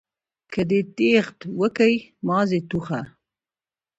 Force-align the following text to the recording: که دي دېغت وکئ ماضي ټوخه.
که 0.53 0.61
دي 0.69 0.79
دېغت 0.97 1.39
وکئ 1.59 1.95
ماضي 2.27 2.59
ټوخه. 2.69 3.01